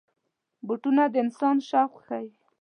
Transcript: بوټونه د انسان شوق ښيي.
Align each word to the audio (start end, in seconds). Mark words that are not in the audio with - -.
بوټونه 0.65 1.03
د 1.13 1.15
انسان 1.23 1.55
شوق 1.69 1.91
ښيي. 2.05 2.29